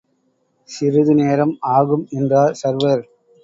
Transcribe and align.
சிறிது 0.69 1.13
நேரம் 1.15 1.53
ஆகும் 1.71 2.05
என்றார் 2.11 2.57
சர்வர். 2.63 3.03